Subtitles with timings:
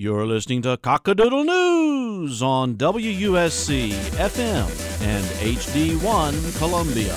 [0.00, 7.12] You're listening to Cockadoodle News on WUSC FM and HD1 Columbia.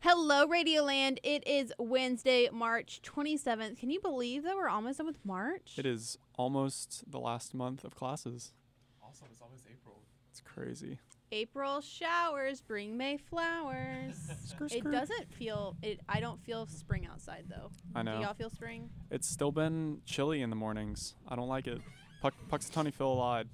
[0.00, 1.18] Hello, Radioland.
[1.22, 3.78] It is Wednesday, March 27th.
[3.78, 5.74] Can you believe that we're almost done with March?
[5.76, 8.54] It is almost the last month of classes.
[9.00, 10.02] Also, it's almost April.
[10.32, 10.98] It's crazy.
[11.30, 14.14] April showers bring May flowers.
[14.70, 16.00] it doesn't feel it.
[16.08, 17.70] I don't feel spring outside though.
[17.94, 18.16] I know.
[18.16, 18.90] Do y'all feel spring?
[19.10, 21.14] It's still been chilly in the mornings.
[21.28, 21.80] I don't like it.
[22.22, 23.48] Puck, Punxsutawney Phil lied.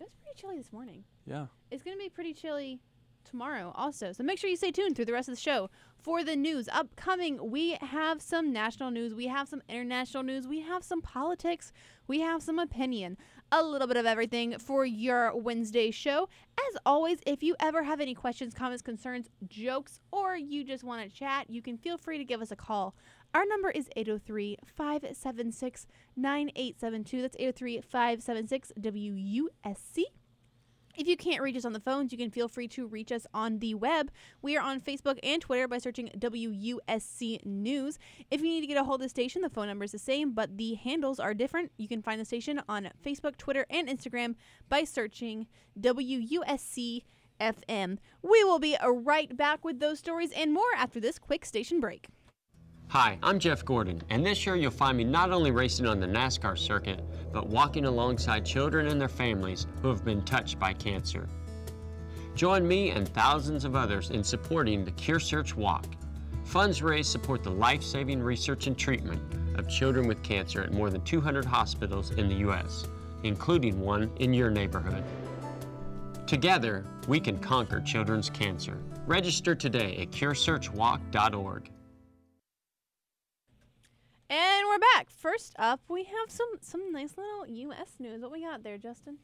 [0.00, 1.04] It was pretty chilly this morning.
[1.26, 1.46] Yeah.
[1.70, 2.80] It's gonna be pretty chilly
[3.24, 4.12] tomorrow also.
[4.12, 5.70] So make sure you stay tuned through the rest of the show
[6.02, 6.68] for the news.
[6.72, 11.72] Upcoming, we have some national news, we have some international news, we have some politics,
[12.08, 13.16] we have some opinion,
[13.52, 16.28] a little bit of everything for your Wednesday show.
[16.58, 21.02] As always, if you ever have any questions, comments, concerns, jokes, or you just want
[21.02, 22.94] to chat, you can feel free to give us a call.
[23.34, 27.22] Our number is 803 576 9872.
[27.22, 30.04] That's 803 576 WUSC.
[30.94, 33.26] If you can't reach us on the phones, you can feel free to reach us
[33.32, 34.10] on the web.
[34.42, 37.98] We are on Facebook and Twitter by searching WUSC News.
[38.30, 39.98] If you need to get a hold of the station, the phone number is the
[39.98, 41.72] same, but the handles are different.
[41.78, 44.34] You can find the station on Facebook, Twitter, and Instagram
[44.68, 45.46] by searching
[45.80, 47.04] WUSC
[47.40, 47.96] FM.
[48.22, 52.06] We will be right back with those stories and more after this quick station break.
[52.92, 56.06] Hi, I'm Jeff Gordon, and this year you'll find me not only racing on the
[56.06, 57.00] NASCAR circuit,
[57.32, 61.26] but walking alongside children and their families who have been touched by cancer.
[62.34, 65.86] Join me and thousands of others in supporting the Cure Search Walk.
[66.44, 69.22] Funds raised support the life saving research and treatment
[69.58, 72.86] of children with cancer at more than 200 hospitals in the U.S.,
[73.22, 75.02] including one in your neighborhood.
[76.26, 78.76] Together, we can conquer children's cancer.
[79.06, 81.70] Register today at curesearchwalk.org.
[84.32, 85.10] And we're back.
[85.10, 87.96] First up, we have some some nice little U.S.
[87.98, 88.22] news.
[88.22, 89.18] What we got there, Justin?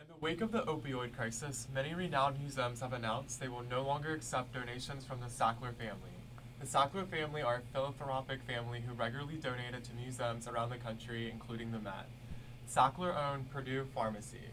[0.00, 3.82] In the wake of the opioid crisis, many renowned museums have announced they will no
[3.82, 6.14] longer accept donations from the Sackler family.
[6.60, 11.30] The Sackler family are a philanthropic family who regularly donated to museums around the country,
[11.30, 12.08] including the Met.
[12.66, 14.48] Sackler owned Purdue Pharmacy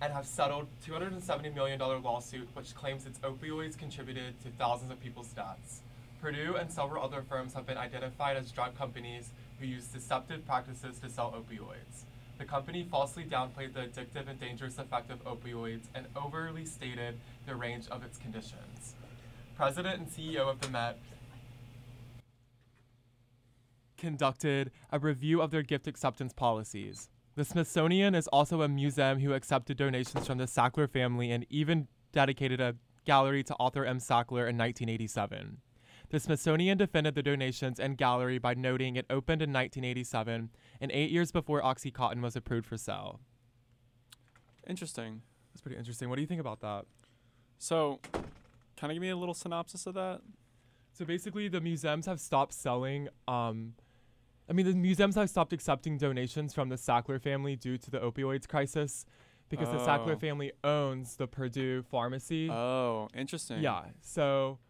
[0.00, 5.32] and have settled $270 million lawsuit which claims its opioids contributed to thousands of people's
[5.32, 5.80] deaths.
[6.24, 9.30] Purdue and several other firms have been identified as drug companies
[9.60, 12.04] who use deceptive practices to sell opioids.
[12.38, 17.54] The company falsely downplayed the addictive and dangerous effect of opioids and overly stated the
[17.54, 18.94] range of its conditions.
[19.54, 20.98] President and CEO of the Met
[23.98, 27.10] conducted a review of their gift acceptance policies.
[27.34, 31.86] The Smithsonian is also a museum who accepted donations from the Sackler family and even
[32.12, 33.98] dedicated a gallery to Arthur M.
[33.98, 35.58] Sackler in 1987.
[36.14, 40.48] The Smithsonian defended the donations and gallery by noting it opened in 1987
[40.80, 43.18] and eight years before Oxycontin was approved for sale.
[44.64, 45.22] Interesting.
[45.52, 46.08] That's pretty interesting.
[46.08, 46.84] What do you think about that?
[47.58, 48.22] So, kind
[48.84, 50.20] of give me a little synopsis of that?
[50.92, 53.08] So basically, the museums have stopped selling.
[53.26, 53.74] Um,
[54.48, 57.98] I mean, the museums have stopped accepting donations from the Sackler family due to the
[57.98, 59.04] opioids crisis,
[59.48, 59.84] because the Oh.
[59.84, 62.48] Sackler family owns the Purdue pharmacy.
[62.48, 63.60] Oh, interesting.
[63.60, 63.86] Yeah.
[64.00, 64.60] So,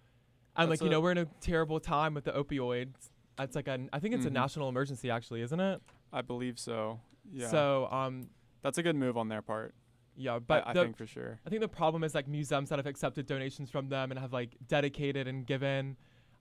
[0.56, 3.10] and like you know, we're in a terrible time with the opioids.
[3.38, 4.28] It's like an, I think it's Mhm.
[4.28, 5.82] a national emergency, actually, isn't it?
[6.12, 7.00] I believe so.
[7.32, 7.48] Yeah.
[7.48, 8.28] So, um,
[8.62, 9.75] that's a good move on their part.
[10.16, 11.41] yeah, But I, I the, think for sure.
[11.44, 14.32] I think the problem is like museums that have accepted donations from them and have
[14.32, 15.97] like dedicated and given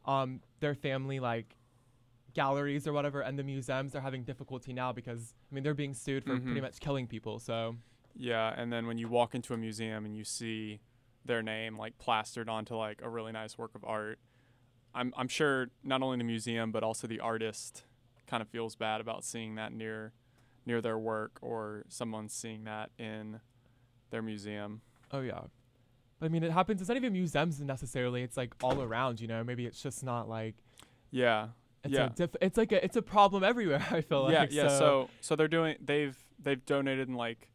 [0.05, 1.57] um, their family like
[2.33, 5.93] galleries or whatever, and the museums are having difficulty now because I mean they're being
[5.93, 6.61] sued for pretty Mhm.
[6.61, 7.39] much killing people.
[7.39, 7.75] So
[8.15, 10.79] Yeah, and then when you walk into a museum and you see
[11.25, 14.19] their name like plastered onto like a really nice work of art,
[14.93, 17.83] I'm I'm sure not only the museum but also the artist
[18.27, 20.13] kind of feels bad about seeing that near
[20.65, 23.39] near their work or someone seeing that in
[24.11, 24.81] their museum.
[25.11, 25.41] oh yeah,
[26.21, 26.81] I mean it happens.
[26.81, 28.21] It's not even museums necessarily.
[28.23, 29.19] It's like all around.
[29.19, 30.55] You know, maybe it's just not like
[31.11, 31.47] Yeah.
[31.83, 32.05] it's yeah.
[32.05, 33.85] a diff- it's like a it's a problem everywhere.
[33.91, 34.67] I feel yeah, like yeah.
[34.67, 37.49] So so they're doing they've they've donated and like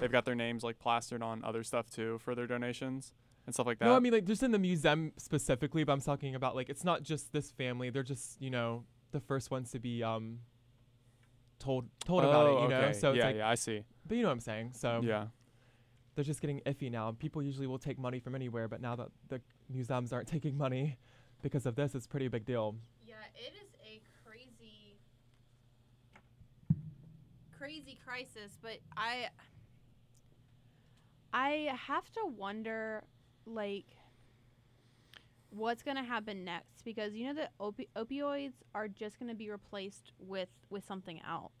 [0.00, 3.12] they've got their names like plastered on other stuff too for their donations
[3.46, 3.86] and stuff like that.
[3.86, 6.84] No, I mean like just in the museum specifically, but I'm talking about like it's
[6.84, 7.90] not just this family.
[7.90, 10.38] They're just you know the first ones to be um
[11.58, 12.62] told told about Oh, it.
[12.62, 12.92] You know, okay.
[12.92, 13.82] so it's yeah, like, yeah, I see.
[14.06, 14.72] but you know what I'm saying.
[14.74, 15.26] So yeah.
[16.14, 17.12] they're just getting iffy now.
[17.18, 19.40] People usually will take money from anywhere, but now that the
[19.70, 20.98] museums aren't taking money
[21.42, 22.76] because of this, it's a pretty big deal.
[23.06, 24.96] Yeah, it is a crazy,
[27.56, 28.58] crazy crisis.
[28.60, 29.28] But I,
[31.34, 33.02] I have to wonder,
[33.44, 33.86] like,
[35.50, 39.34] what's going to happen next because you know that opi- opioids are just going to
[39.34, 41.52] be replaced with with something else.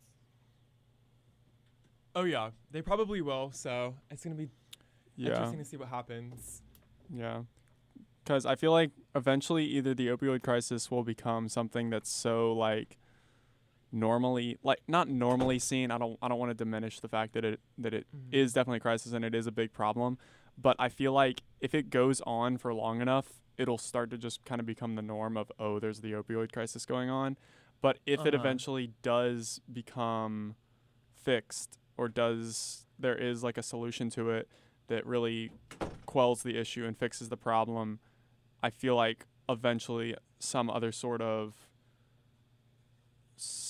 [2.16, 3.50] Oh yeah, they probably will.
[3.52, 4.48] So it's gonna be
[5.16, 5.30] Yeah.
[5.30, 6.62] interesting to see what happens.
[7.12, 7.42] Yeah.
[8.22, 12.98] Because I feel like eventually either the opioid crisis will become something that's so like
[13.94, 15.90] normally like not normally seen.
[15.90, 18.32] I don't I don't want to diminish the fact that it that it Mhm.
[18.34, 20.18] is definitely a crisis and it is a big problem.
[20.58, 24.44] But I feel like if it goes on for long enough, it'll start to just
[24.44, 27.36] kind of become the norm of oh, there's the opioid crisis going on.
[27.80, 28.40] But if it Uh-huh.
[28.40, 30.56] eventually does become
[31.14, 34.48] fixed or does there is like a solution to it
[34.88, 35.50] that really
[36.06, 38.00] quells the issue and fixes the problem,
[38.62, 41.68] I feel like eventually some other sort of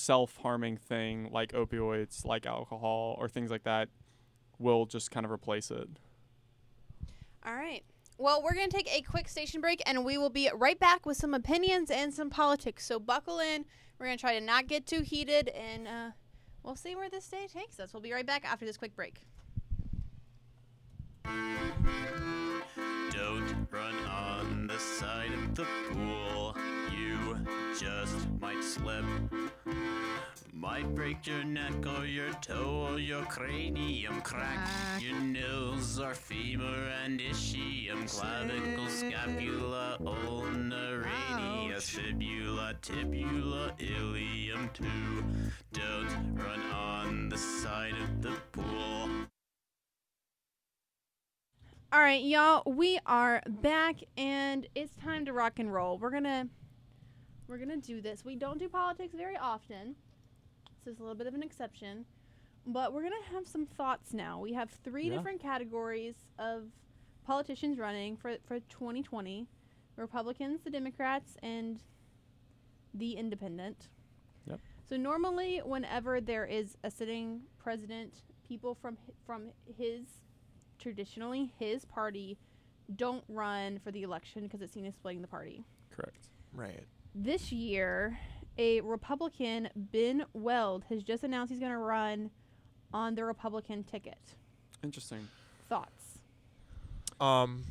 [0.05, 3.89] self harming thing like opioids, like alcohol, or things like that
[4.59, 5.89] will just kind of replace it.
[7.45, 7.83] All right.
[8.17, 11.05] Well, we're going to take a quick station break and we will be right back
[11.05, 12.87] with some opinions and some politics.
[12.87, 13.65] So buckle in.
[13.99, 16.11] We're going to try to not get too heated and uh,
[16.63, 17.93] we'll see where this day takes us.
[17.93, 19.23] We'll be right back after this quick break.
[23.11, 26.57] Don't run on the side of the pool.
[26.97, 27.39] You
[27.79, 29.05] just might slip.
[30.53, 34.59] Might break your neck or your toe or your cranium crack.
[34.61, 34.99] Ah.
[34.99, 45.25] Your nose or femur and ischium, clavicle, scapula, ulna, radius, fibula, tibula, ilium too.
[45.73, 49.11] Don't run on the side of the pool.
[51.93, 55.99] All right, y'all, we are back and it's time to rock and roll.
[55.99, 56.49] We're to
[57.49, 58.25] we're going to do this.
[58.25, 59.95] We don't do politics very often.
[60.85, 62.05] This is a little bit of an exception,
[62.67, 64.39] but we're going to have some thoughts now.
[64.41, 65.17] We have three Yeah.
[65.17, 66.71] different categories of
[67.25, 69.47] politicians running for for 2020.
[69.97, 71.81] Republicans, the Democrats, and
[72.95, 73.89] the independent.
[74.47, 74.61] Yep.
[74.89, 80.07] So normally whenever there is a sitting president, people from hi- from his
[80.79, 82.37] traditionally his party
[82.97, 85.65] don't run for the election because it's seen as splitting the party.
[85.91, 86.29] Correct.
[86.53, 86.85] Right.
[87.15, 88.19] This year,
[88.59, 92.31] a Republican, Ben Weld, has just announced he's going to run
[92.93, 94.19] on the Republican ticket.
[94.83, 95.29] Interesting.
[95.69, 96.19] Thoughts?
[97.21, 97.65] Um,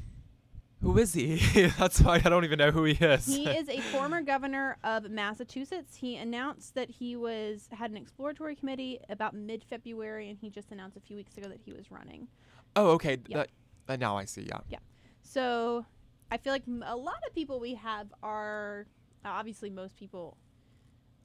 [0.81, 1.36] who is he?
[1.78, 3.25] That's why I don't even know who he is.
[3.25, 5.96] He is a former governor of Massachusetts.
[5.98, 10.96] He announced that he was had an exploratory committee about mid-February, and he just announced
[10.98, 12.28] a few weeks ago that he was running.
[12.75, 13.18] oh, okay.
[13.28, 13.38] Yeah.
[13.39, 13.50] That,
[13.88, 14.44] that now I see.
[14.44, 14.60] Yeah.
[14.69, 14.80] Yeah.
[15.22, 15.86] So
[16.31, 18.88] I feel like m- a lot of people we have are
[19.25, 20.38] obviously most people.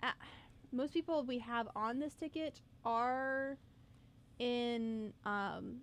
[0.03, 0.12] Uh,
[0.73, 3.56] most people we have on this ticket are
[4.39, 5.79] in um,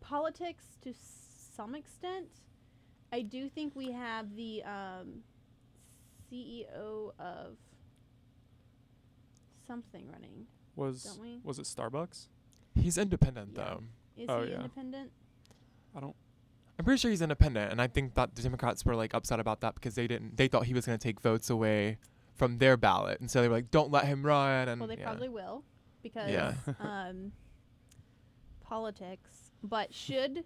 [0.00, 0.92] politics to
[1.56, 2.28] some extent.
[3.12, 5.22] I do think we have the um,
[6.30, 7.56] CEO of
[9.66, 10.46] something running,
[10.76, 11.40] Was don't we?
[11.42, 12.28] was it Starbucks?
[12.74, 13.64] He's independent Yeah.
[13.64, 13.82] though.
[14.16, 14.56] Is Oh, he yeah.
[14.56, 15.10] independent?
[15.94, 16.16] I don't.
[16.78, 19.60] I'm pretty sure he's independent, and I think that the Democrats were like upset about
[19.60, 20.36] that because they didn't.
[20.36, 21.98] They thought he was going to take votes away
[22.34, 24.96] from their ballot, and so they were like, "Don't let him run." And Well, they
[24.96, 25.04] yeah.
[25.04, 25.62] probably will
[26.02, 26.54] because Yeah.
[26.80, 27.30] um,
[28.60, 29.52] politics.
[29.62, 30.44] But should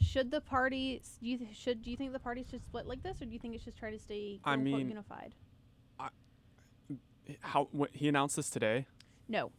[0.00, 3.02] should the party do you th- should do you think the party should split like
[3.02, 5.34] this, or do you think it should try to stay I mean- unified?
[7.40, 8.86] How wh- he announced this today?
[9.28, 9.50] No.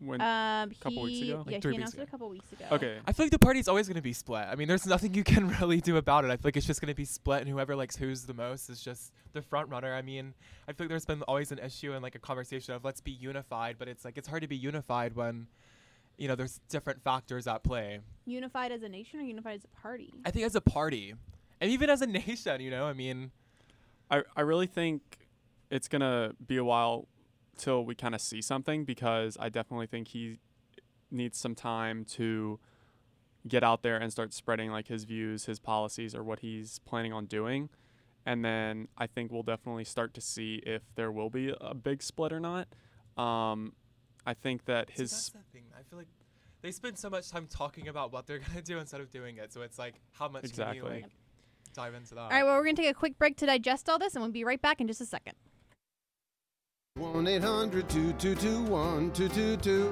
[0.00, 1.42] When Um, couple weeks ago?
[1.44, 2.64] Like Yeah, three he weeks announced it a couple weeks ago.
[2.72, 4.46] okay, I feel like the party's always going to be split.
[4.48, 6.28] I mean, there's nothing you can really do about it.
[6.30, 8.70] I feel like it's just going to be split, and whoever likes who's the most
[8.70, 9.92] is just the front runner.
[9.94, 10.34] I mean,
[10.68, 13.10] I feel like there's been always an issue and like a conversation of let's be
[13.10, 15.48] unified, but it's like it's hard to be unified when,
[16.16, 17.98] you know, there's different factors at play.
[18.24, 20.12] Unified as a nation or unified as a party?
[20.24, 21.14] I think as a party,
[21.60, 23.32] and even as a nation, you know, I mean,
[24.10, 25.02] I I really think
[25.70, 27.08] it's gonna be a while
[27.58, 30.38] till we kind of see something because I definitely think he
[31.10, 32.58] needs some time to
[33.46, 37.12] get out there and start spreading like his views, his policies, or what he's planning
[37.12, 37.68] on doing.
[38.26, 42.02] And then I think we'll definitely start to see if there will be a big
[42.02, 42.68] split or not.
[43.16, 43.72] Um,
[44.26, 45.64] I think that See, his that's the thing.
[45.78, 46.08] I feel like
[46.60, 49.52] they spend so much time talking about what they're gonna do instead of doing it.
[49.52, 50.76] So it's like, how much can Exactly.
[50.76, 51.06] you like
[51.74, 52.20] dive into that?
[52.22, 52.44] All right.
[52.44, 54.60] Well, we're gonna take a quick break to digest all this, and we'll be right
[54.60, 55.34] back in just a second.
[56.98, 59.88] 1 800 222 1222.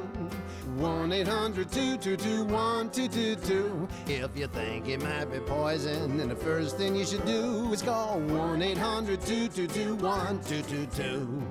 [0.76, 3.88] 1 800 222 1222.
[4.08, 7.80] If you think it might be poison, then the first thing you should do is
[7.80, 11.42] call 1 800 222 1222.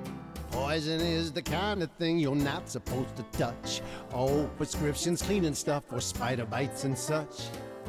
[0.52, 3.82] Poison is the kind of thing you're not supposed to touch.
[4.14, 7.48] Oh, prescriptions, cleaning stuff, or spider bites and such.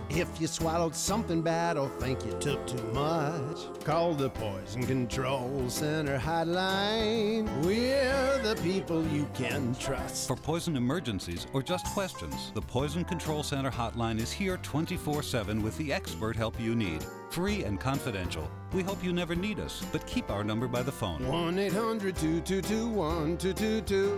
[0.09, 5.69] If you swallowed something bad or think you took too much, call the Poison Control
[5.69, 7.49] Center hotline.
[7.65, 10.29] We're the people you can trust.
[10.29, 15.63] For poison emergencies or just questions, the Poison Control Center hotline is here 24 7
[15.63, 17.05] with the expert help you need.
[17.31, 18.49] Free and confidential.
[18.77, 21.27] We hope you never need us, but keep our number by the phone.
[21.27, 24.11] 1 800 222 1222.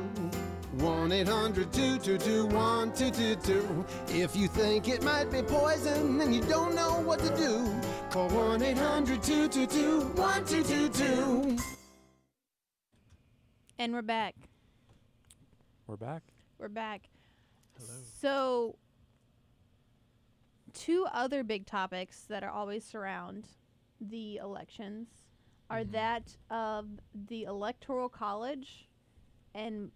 [0.82, 3.86] 1 800 222 1222.
[4.08, 7.72] If you think it might be poison and you don't know what to do,
[8.10, 11.56] call 1 800 222 1222.
[13.78, 14.34] And we're back.
[15.86, 16.24] We're back.
[16.58, 17.02] We're back.
[17.78, 18.00] Hello.
[18.20, 18.76] So,
[20.74, 23.46] two other big topics that are always surround
[24.00, 25.08] the elections
[25.70, 25.92] are Mhm.
[25.92, 28.88] that of the electoral college
[29.54, 29.90] and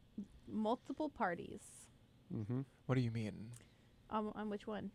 [0.46, 1.88] multiple parties.
[2.34, 2.62] Mm-hmm.
[2.86, 3.52] What do you mean?
[4.10, 4.90] On, on which one?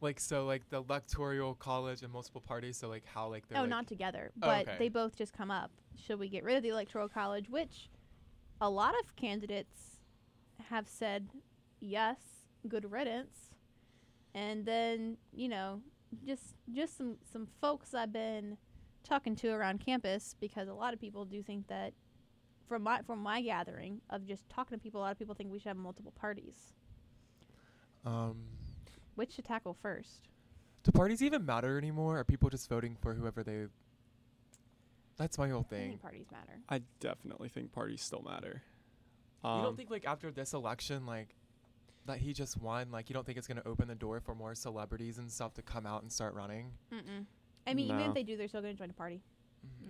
[0.00, 2.76] Like so, like the electoral college and multiple parties.
[2.76, 4.76] So like how like they're Oh, like, not together, Oh, but okay.
[4.78, 5.70] they both just come up.
[5.96, 7.48] Should we get rid of the electoral college?
[7.48, 7.88] Which
[8.60, 10.00] a lot of candidates
[10.68, 11.28] have said
[11.80, 12.18] yes,
[12.68, 13.50] good riddance.
[14.34, 15.82] And then, you know,
[16.26, 18.56] just just some some folks I've been
[19.04, 21.92] talking to around campus because a lot of people do think that
[22.68, 25.50] from my from my gathering of just talking to people, a lot of people think
[25.50, 26.72] we should have multiple parties.
[28.04, 28.36] Um,
[29.14, 30.28] Which to tackle first?
[30.84, 32.18] do parties even matter anymore?
[32.18, 33.66] Are people just voting for whoever they?
[35.16, 35.88] That's my whole I thing.
[35.90, 36.58] think parties matter.
[36.68, 38.62] I definitely think parties still matter.
[39.44, 41.34] you Um, don't think like after this election, like
[42.06, 44.54] that he just won, like you don't think it's gonna open the door for more
[44.54, 46.72] celebrities and stuff to come out and start running?
[46.92, 47.26] Mm-mm.
[47.66, 49.20] I mean, even if they do, they're still going to join a party.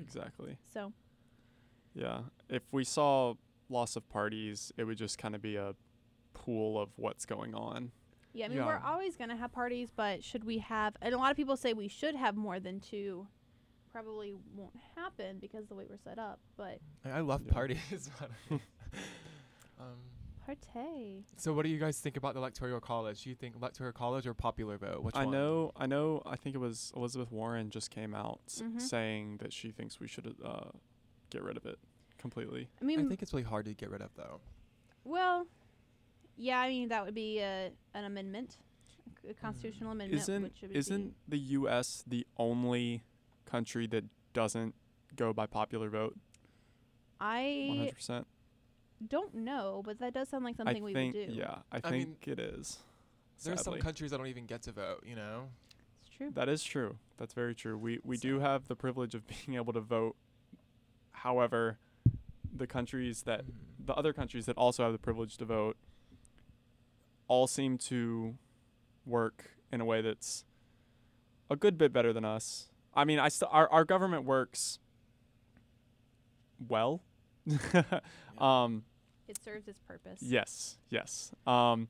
[0.00, 0.58] exactly.
[0.74, 0.92] So
[1.94, 2.20] Yeah.
[2.50, 3.34] If we saw
[3.70, 5.74] loss of parties, it would just kind of be a
[6.34, 7.92] pool of what's going on.
[8.34, 11.18] Yeah, I mean, we're always going to have parties, but should we have, and a
[11.18, 13.26] lot of people say we should have more than two.
[13.90, 17.52] Probably won't happen because the way we're set up, but I, I love Yeah.
[17.52, 18.10] parties.
[19.80, 19.98] um,
[20.48, 21.22] partay.
[21.36, 23.22] so what do you guys think about the electoral college?
[23.24, 25.02] Do you think electoral college or popular vote?
[25.02, 25.32] Which I one?
[25.32, 26.22] know, I know.
[26.26, 28.80] I think it was Elizabeth Warren just came out s- Mhm.
[28.80, 30.70] saying that she thinks we should uh,
[31.30, 31.78] get rid of it
[32.18, 32.68] completely.
[32.80, 34.40] I mean, I think it's really hard to get rid of though.
[35.04, 35.46] well,
[36.36, 38.56] yeah, I mean, that would be a, an amendment,
[39.28, 40.22] a constitutional amendment.
[40.22, 42.02] Isn't which would isn't be, the U.S.
[42.06, 43.02] the only
[43.44, 44.74] country that doesn't
[45.14, 46.16] go by popular vote?
[47.20, 48.26] I hundred percent.
[49.08, 51.32] Don't know, but that does sound like I something we think would do.
[51.32, 52.78] yeah, I I mean, think it is.
[53.44, 55.02] There's some countries that don't even get to vote.
[55.06, 55.48] You know.
[56.06, 56.30] It's true.
[56.34, 56.96] That is true.
[57.18, 57.76] That's very true.
[57.78, 60.16] We we do have the privilege of being able to vote.
[61.12, 61.78] However,
[62.54, 63.86] the countries that Mm.
[63.86, 65.76] the other countries that also have the privilege to vote
[67.28, 68.34] all seem to
[69.06, 70.44] work in a way that's
[71.50, 72.68] a good bit better than us.
[72.94, 74.78] I mean, I st- our our government works
[76.68, 77.02] well.
[78.38, 78.84] um
[79.32, 80.20] It serves its purpose.
[80.20, 81.32] Yes, yes.
[81.46, 81.88] Um,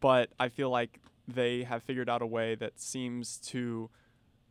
[0.00, 3.88] but I feel like they have figured out a way that seems to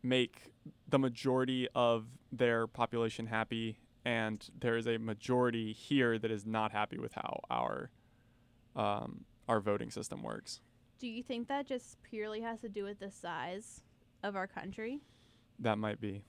[0.01, 0.51] make
[0.89, 6.71] the majority of their population happy, and there is a majority here that is not
[6.71, 7.91] happy with how our
[8.75, 10.61] um, our voting system works.
[10.99, 13.83] Do you think that just purely has to do with the size
[14.23, 15.01] of our country?
[15.59, 16.23] That might be.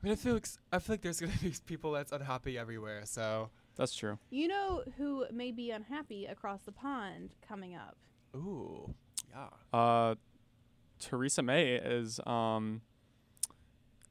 [0.00, 2.56] I mean, I feel like s- I feel like there's gonna be people that's unhappy
[2.58, 3.02] everywhere.
[3.04, 4.18] So, That's true.
[4.30, 7.96] You know who may be unhappy across the pond coming up?
[8.34, 8.94] ooh,
[9.30, 9.78] yeah.
[9.78, 10.14] Uh,
[10.98, 12.82] Theresa May is um,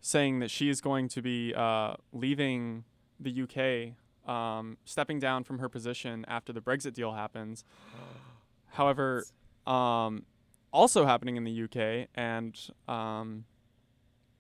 [0.02, 2.86] saying that she is going to be uh, leaving
[3.20, 7.64] the UK, um, stepping down from her position after the Brexit deal happens.
[8.68, 9.26] However,
[9.66, 10.24] um,
[10.72, 12.58] also happening in the UK, and
[12.88, 13.46] um,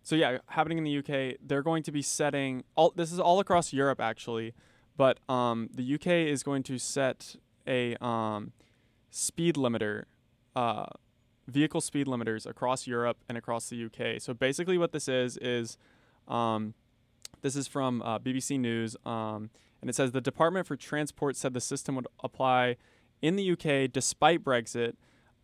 [0.03, 2.93] so yeah, happening in the UK, they're going to be setting all.
[2.95, 4.53] This is all across Europe actually,
[4.97, 7.35] but um, the UK is going to set
[7.67, 8.51] a um,
[9.11, 10.05] speed limiter,
[10.55, 10.87] uh,
[11.47, 14.19] vehicle speed limiters across Europe and across the UK.
[14.19, 15.77] So basically, what this is is,
[16.27, 16.73] um,
[17.41, 19.51] this is from uh, BBC News, um,
[19.81, 22.77] and it says the Department for Transport said the system would apply
[23.21, 24.93] in the UK despite Brexit.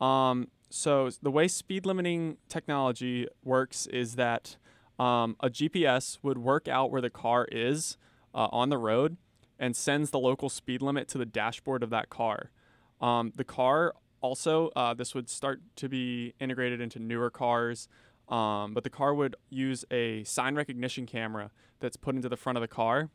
[0.02, 4.58] Um, so the way speed limiting technology works is that
[4.98, 7.98] um, a GPS would work out where the car is
[8.34, 9.18] uh, on the road
[9.64, 12.52] and sends the local speed limit to the dashboard of that car.
[13.00, 17.88] Um, the car also, uh, this would start to be integrated into newer cars,
[18.28, 22.58] um, but the car would use a sign recognition camera that's put into the front
[22.58, 23.10] of the car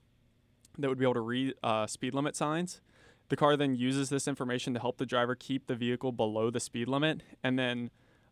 [0.78, 2.81] that would be able to read uh, speed limit signs.
[3.28, 6.61] the car then uses this information to help the driver keep the vehicle below the
[6.61, 7.23] speed limit.
[7.45, 7.90] And then,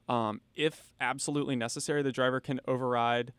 [0.08, 3.34] um, if absolutely necessary, the driver can override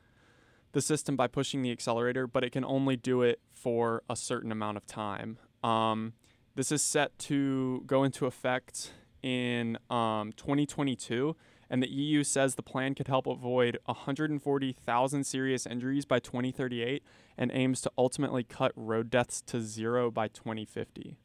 [0.71, 4.51] the system by pushing the accelerator, but it can only do it for a certain
[4.51, 5.37] amount of time.
[5.63, 6.13] Um,
[6.55, 11.35] this is set to go into effect in um, 2022,
[11.69, 17.03] and the EU says the plan could help avoid 140,000 serious injuries by 2038
[17.37, 21.17] and aims to ultimately cut road deaths to zero by 2050.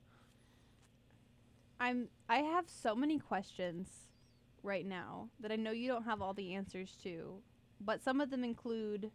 [1.81, 3.89] I'm I have so many questions
[4.63, 7.43] right now that I know you don't have all the answers to,
[7.81, 9.11] but some of them include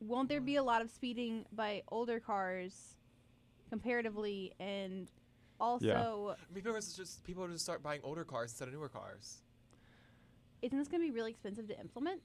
[0.00, 2.96] won't there be a lot of speeding by older cars
[3.68, 5.08] comparatively and
[5.60, 9.42] also Maybe it's just people just start buying older cars instead of newer cars.
[10.62, 12.20] isn't this going to be really expensive to implement?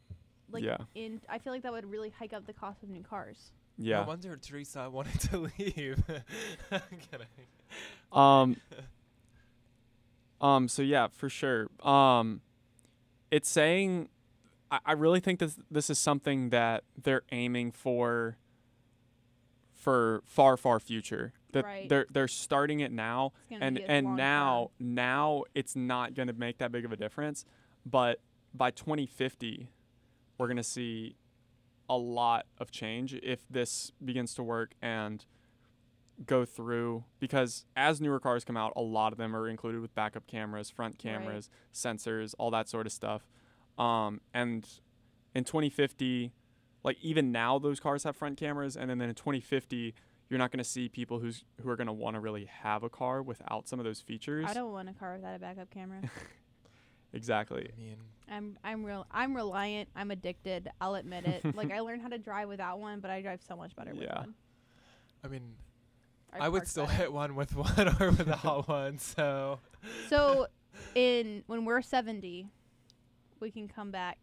[0.52, 0.78] Like Yeah.
[0.96, 3.52] in I feel like that would really hike up the cost of new cars.
[3.78, 4.02] Yeah.
[4.02, 6.02] i wonder if Theresa wanted to leave.
[6.72, 7.28] I'm kidding.
[8.12, 8.56] Um.
[10.42, 10.68] um.
[10.70, 11.68] So yeah, for sure.
[11.82, 12.42] Um,
[13.32, 14.08] it's saying,
[14.72, 18.38] I, I really think this this is something that they're aiming for.
[19.74, 21.88] For far far future, that Right.
[21.88, 26.72] they're they're starting it now, and and now now it's not going to make that
[26.72, 27.46] big of a difference,
[27.86, 28.20] but
[28.52, 29.70] by 2050,
[30.40, 31.18] we're going to see
[31.88, 35.26] a lot of change if this begins to work and
[36.26, 39.94] go through because as newer cars come out, a lot of them are included with
[39.94, 41.00] backup cameras, front Right.
[41.00, 43.28] cameras, sensors, all that sort of stuff.
[43.78, 44.68] Um, and
[45.34, 46.32] in 2050,
[46.84, 49.94] like even now, those cars have front cameras, and then in 2050,
[50.30, 52.84] you're not going to see people who's who are going to want to really have
[52.84, 54.46] a car without some of those features.
[54.48, 56.02] I don't want a car without a backup camera.
[57.14, 57.70] exactly.
[57.76, 57.98] I mean,
[58.30, 59.90] I'm I'm real I'm reliant.
[59.96, 60.70] I'm addicted.
[60.82, 61.56] I'll admit it.
[61.56, 64.04] like I learned how to drive without one, but I drive so much better with
[64.04, 64.20] Yeah.
[64.20, 64.34] one.
[65.24, 65.56] I mean,
[66.34, 66.98] I I, would still better.
[66.98, 68.98] hit one with one or without one.
[69.00, 69.60] So
[70.10, 70.48] So,
[70.94, 72.48] in when we're 70,
[73.46, 74.18] we can come back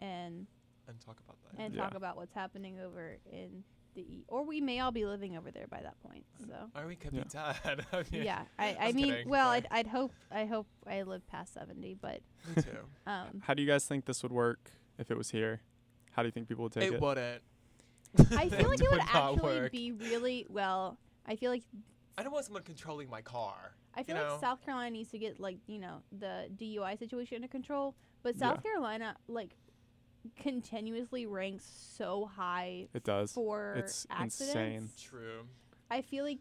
[0.00, 0.46] and
[0.88, 1.60] and talk about that.
[1.60, 1.82] and Yeah.
[1.82, 3.64] talk about what's happening over in
[3.96, 6.24] the e- or we may all be living over there by that point.
[6.46, 7.24] So, or we could Yeah.
[7.24, 7.86] be dead.
[7.92, 9.48] I mean, yeah, I, I mean, kidding, well.
[9.48, 12.20] I'd, I'd hope I hope I live past 70, but
[12.54, 12.70] Me too.
[13.08, 15.60] um, How do you guys think this would work if it was here?
[16.12, 17.00] How do you think people would take it it?
[17.00, 17.42] wouldn't.
[18.30, 19.72] I feel like it would not actually work.
[19.72, 20.98] be really well.
[21.26, 21.64] I feel like
[22.18, 23.74] I don't want someone controlling my car.
[23.94, 24.40] I feel you like?
[24.40, 28.40] South Carolina needs to get like you know the DUI situation under control, but Yeah.
[28.52, 29.54] South Carolina like
[30.36, 31.64] continuously ranks
[31.96, 33.32] so high It does.
[33.32, 34.40] for It's accidents.
[34.40, 34.90] insane.
[34.98, 35.46] True.
[35.90, 36.40] I feel like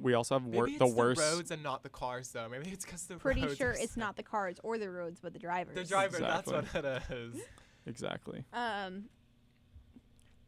[0.00, 1.20] We also have wor- Maybe the it's worst.
[1.20, 2.48] roads and not the cars though.
[2.48, 5.20] Maybe it's because the pretty roads sure it's so- not the cars or the roads,
[5.20, 5.74] but the drivers.
[5.74, 6.16] the driver.
[6.18, 6.52] Exactly.
[6.60, 7.42] That's what it is.
[7.86, 8.44] Exactly.
[8.52, 9.04] Um,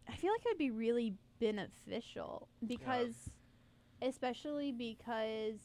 [0.09, 3.15] I feel like it would be really beneficial because,
[4.03, 5.59] especially because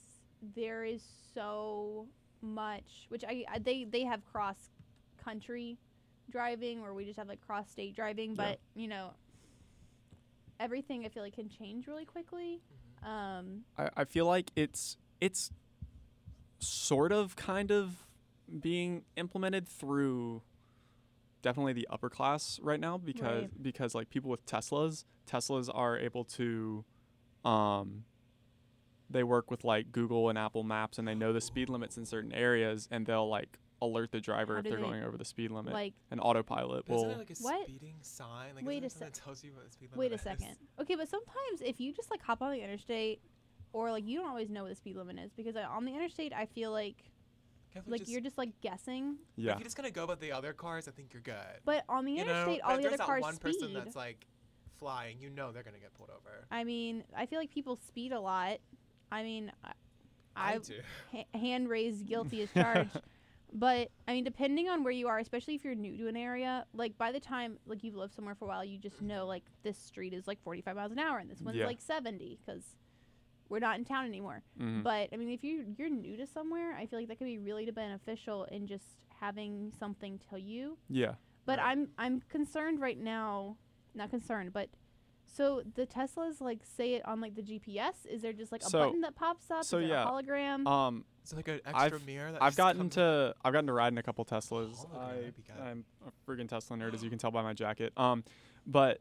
[0.56, 1.02] there is
[1.34, 2.08] so
[2.41, 4.70] much, which I, I they they have cross
[5.24, 5.78] country
[6.32, 8.36] driving or we just have like cross state driving, Yeah.
[8.52, 9.12] but you know,
[10.60, 12.62] everything I feel like can change really quickly.
[13.04, 15.52] Um, I, I feel like it's it's
[16.60, 18.06] sort of kind of
[18.60, 20.41] being implemented through
[21.41, 23.63] definitely the upper class right now because Right.
[23.63, 26.86] because like people with Teslas, Teslas are able to
[27.44, 28.04] um
[29.12, 32.06] they work with like Google and Apple Maps and they know the speed limits in
[32.06, 35.26] certain areas and they'll like alert the driver How if they're they- going over the
[35.26, 35.74] speed limit.
[35.74, 37.63] like and autopilot will it like a What?
[37.67, 38.56] speeding sign?
[38.56, 40.21] Like Wait a it something sec- that tells you what the speed Wait a is?
[40.21, 40.56] second.
[40.80, 43.21] Okay, but sometimes if you just like hop on the interstate,
[43.74, 45.93] or like you don't always know what the speed limit is because uh, on the
[45.95, 46.97] interstate I feel like
[47.74, 49.15] Can't like just, you're just like guessing.
[49.36, 49.54] yeah.
[49.54, 51.36] If you're just gonna go by the other cars, I think you're good.
[51.65, 53.54] But on the you interstate, But all if the there's other cars that one speed.
[53.60, 54.28] person that's like
[54.78, 56.45] flying, you know they're gonna get pulled over.
[56.52, 58.58] I mean, I feel like people speed a lot.
[59.12, 59.71] I mean, I,
[60.36, 60.60] I,
[61.12, 63.00] ha- hand raised guilty as charged.
[63.54, 66.65] But I mean, depending on where you are, especially if you're new to an area,
[66.74, 69.43] like by the time like you've lived somewhere for a while, you just know like
[69.63, 71.65] this street is like 45 miles an hour and this one's Yeah.
[71.65, 72.63] like 70 because
[73.50, 74.41] we're not in town anymore.
[74.58, 74.84] Mhm.
[74.84, 77.39] But I mean, if you you're new to somewhere, I feel like that could be
[77.39, 78.86] really beneficial in just
[79.19, 80.78] having something tell you.
[80.89, 81.15] yeah.
[81.45, 81.71] But Right.
[81.71, 83.58] I'm I'm concerned right now,
[83.93, 84.69] not concerned, but
[85.32, 88.06] so the Teslas like say it on like the GPS.
[88.10, 89.63] Is there just like a So- button that pops up?
[89.63, 90.67] so is yeah, a hologram?
[90.67, 92.32] Um Is it like an extra I've- mirror?
[92.32, 94.86] That I've gotten comes- to I've gotten to ride in a couple Teslas.
[94.86, 95.56] Hologram, I, that'd be good.
[95.62, 97.94] I'm a friggin' Tesla nerd, as you can tell by my jacket.
[97.98, 98.24] Um,
[98.67, 99.00] but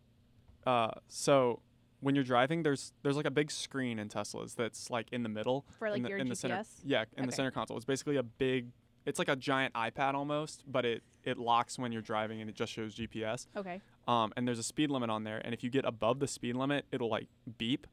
[0.66, 1.60] uh, so
[2.00, 5.28] when you're driving, there's there's like a big screen in Teslas that's like in the
[5.28, 5.66] middle.
[5.78, 6.56] For, like, in the, your in the center.
[6.56, 6.80] GPS?
[6.84, 7.76] Yeah, in the center console.
[7.76, 8.68] It's basically a big.
[9.06, 12.56] It's like a giant iPad almost, but it it locks when you're driving and it
[12.56, 13.46] just shows GPS.
[13.56, 13.80] okay.
[14.08, 16.56] Um, and there's a speed limit on there, and if you get above the speed
[16.56, 17.86] limit, it'll like beep,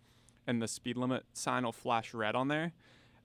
[0.48, 2.74] and the speed limit sign will flash red on there.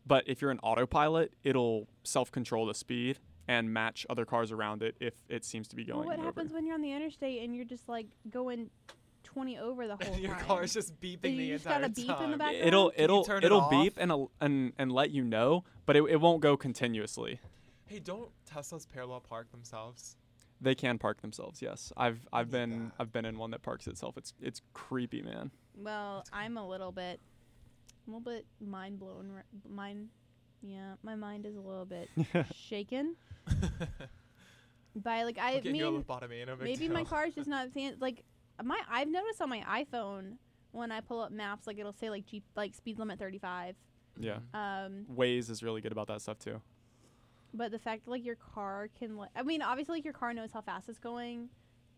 [0.06, 3.18] But if you're an autopilot, it'll self-control the speed
[3.48, 6.26] and match other cars around it if it seems to be Well, going what over.
[6.26, 8.70] happens when you're on the interstate and you're just like going
[9.24, 10.44] 20 over the whole Your time?
[10.44, 12.24] car is just beeping you the just entire got a beep time.
[12.24, 12.66] in the background?
[12.66, 13.70] It'll it'll turn it it'll off?
[13.70, 17.40] beep and al- and and let you know, but it, it won't go continuously.
[17.86, 20.16] Hey, don't Teslas parallel park themselves?
[20.62, 21.60] They can park themselves.
[21.60, 22.92] Yes, I've I've been that.
[23.00, 24.16] I've been in one that parks itself.
[24.16, 25.50] It's it's creepy, man.
[25.76, 27.18] Well, I'm a little bit,
[28.06, 29.32] a little bit mind blown.
[29.34, 30.08] r- Mind,
[30.62, 32.08] yeah, my mind is a little bit
[32.54, 33.16] shaken
[34.94, 37.70] by like I I'm getting you a mean lobotomy, maybe my car is just not
[37.72, 38.22] fan- like
[38.62, 38.80] my.
[38.88, 39.60] I've noticed on my
[39.92, 40.36] iPhone
[40.72, 43.74] when I pull up maps, like it'll say like Jeep like speed limit 35.
[44.20, 44.38] Yeah.
[44.54, 46.60] Um, Waze is really good about that stuff too.
[47.54, 50.32] But the fact that like your car can, like, I mean, obviously like your car
[50.32, 51.48] knows how fast it's going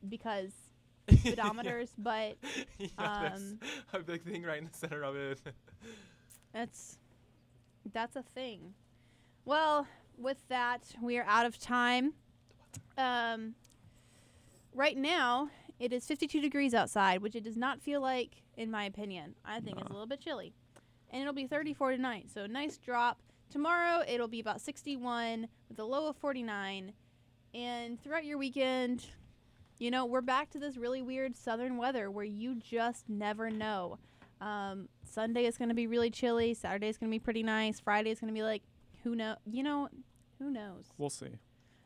[0.08, 0.52] because
[1.08, 2.36] speedometers, but
[2.78, 3.58] yeah, um,
[3.92, 5.40] a big thing right in the center of it.
[6.52, 6.98] That's
[7.92, 8.74] that's a thing.
[9.44, 9.86] Well,
[10.16, 12.14] with that, we are out of time.
[12.96, 13.54] Um,
[14.72, 18.84] right now, it is 52 degrees outside, which it does not feel like, in my
[18.84, 19.34] opinion.
[19.44, 20.54] I think it's a little bit chilly.
[21.10, 23.20] And it'll be 34 tonight, so nice drop.
[23.54, 26.92] Tomorrow, it'll be about 61 with a low of 49.
[27.54, 29.06] And throughout your weekend,
[29.78, 33.98] you know, we're back to this really weird southern weather where you just never know.
[34.40, 36.52] Um, Sunday is going to be really chilly.
[36.54, 37.78] Saturday is going to be pretty nice.
[37.78, 38.64] Friday is going to be like,
[39.04, 39.36] who know?
[39.46, 39.88] You know,
[40.40, 40.86] who knows?
[40.98, 41.38] We'll see.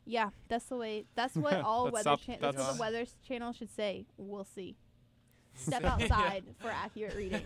[0.06, 1.04] Yeah, that's the way.
[1.16, 2.16] That's what all That's weather.
[2.16, 4.06] Cha- that's what the weather channel should say.
[4.16, 4.74] We'll see.
[5.54, 7.44] Step outside for accurate reading.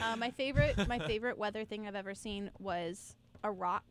[0.00, 3.84] Uh, my favorite, my favorite weather thing I've ever seen was a rock,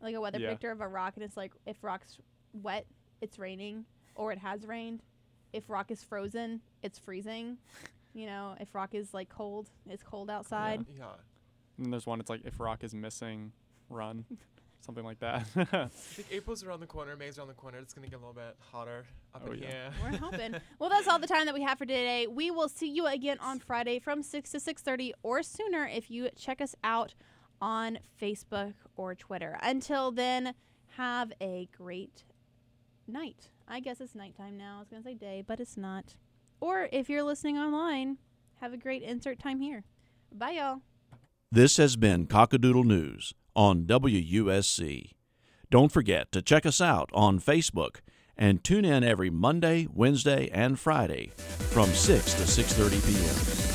[0.00, 0.48] like a weather Yeah.
[0.48, 2.18] predictor of a rock, and it's like if rock's
[2.52, 2.86] wet,
[3.20, 3.84] it's raining,
[4.14, 5.02] or it has rained.
[5.52, 7.58] If rock is frozen, it's freezing.
[8.16, 10.86] You know, if rock is like cold, it's cold outside.
[10.96, 11.14] yeah.
[11.76, 12.20] And then there's one.
[12.20, 13.50] It's like if rock is missing,
[13.90, 14.24] run,
[14.82, 15.48] something like that.
[15.56, 17.78] I think April's around the corner, May's around the corner.
[17.78, 19.68] It's gonna get a little bit hotter up Oh, in yeah.
[19.68, 20.12] here.
[20.12, 20.54] We're hoping.
[20.78, 22.28] well, that's all the time that we have for today.
[22.28, 26.28] We will see you again on Friday from 6 to 6:30 or sooner if you
[26.36, 27.14] check us out
[27.64, 29.58] on Facebook or Twitter.
[29.62, 30.52] Until then,
[30.98, 32.24] have a great
[33.08, 33.48] night.
[33.66, 34.76] I guess it's nighttime now.
[34.76, 36.14] I was going to say day, but it's not.
[36.60, 38.18] Or if you're listening online,
[38.60, 39.82] have a great insert time here.
[40.30, 40.82] Bye y'all.
[41.50, 45.12] This has been Cockadoodle News on WUSC.
[45.70, 48.00] Don't forget to check us out on Facebook
[48.36, 51.32] and tune in every Monday, Wednesday, and Friday
[51.70, 53.73] from 6 to 6:30 p.m.